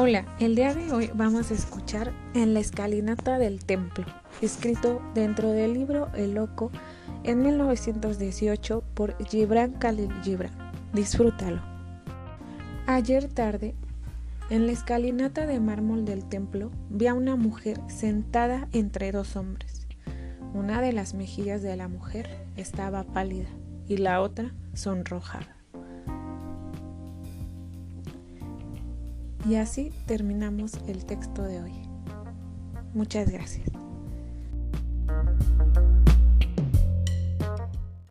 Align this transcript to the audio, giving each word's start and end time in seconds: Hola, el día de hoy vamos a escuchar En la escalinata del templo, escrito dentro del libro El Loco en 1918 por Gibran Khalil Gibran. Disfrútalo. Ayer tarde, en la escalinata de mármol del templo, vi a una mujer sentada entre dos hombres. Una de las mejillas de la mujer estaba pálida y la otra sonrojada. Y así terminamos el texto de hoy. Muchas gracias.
Hola, 0.00 0.24
el 0.38 0.54
día 0.54 0.76
de 0.76 0.92
hoy 0.92 1.10
vamos 1.12 1.50
a 1.50 1.54
escuchar 1.54 2.12
En 2.32 2.54
la 2.54 2.60
escalinata 2.60 3.36
del 3.36 3.64
templo, 3.64 4.04
escrito 4.40 5.02
dentro 5.12 5.50
del 5.50 5.74
libro 5.74 6.08
El 6.14 6.34
Loco 6.34 6.70
en 7.24 7.42
1918 7.42 8.84
por 8.94 9.16
Gibran 9.26 9.72
Khalil 9.72 10.12
Gibran. 10.22 10.52
Disfrútalo. 10.92 11.60
Ayer 12.86 13.26
tarde, 13.26 13.74
en 14.50 14.66
la 14.66 14.72
escalinata 14.72 15.48
de 15.48 15.58
mármol 15.58 16.04
del 16.04 16.24
templo, 16.28 16.70
vi 16.90 17.08
a 17.08 17.14
una 17.14 17.34
mujer 17.34 17.80
sentada 17.88 18.68
entre 18.70 19.10
dos 19.10 19.34
hombres. 19.34 19.88
Una 20.54 20.80
de 20.80 20.92
las 20.92 21.14
mejillas 21.14 21.60
de 21.60 21.74
la 21.74 21.88
mujer 21.88 22.46
estaba 22.54 23.02
pálida 23.02 23.48
y 23.88 23.96
la 23.96 24.20
otra 24.20 24.54
sonrojada. 24.74 25.57
Y 29.48 29.54
así 29.56 29.90
terminamos 30.04 30.72
el 30.88 31.06
texto 31.06 31.42
de 31.42 31.62
hoy. 31.62 31.72
Muchas 32.92 33.30
gracias. 33.30 33.66